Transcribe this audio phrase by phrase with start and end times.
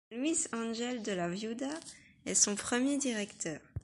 [0.11, 1.69] Luís Ángel de la Viuda
[2.25, 3.59] est son premier directeur.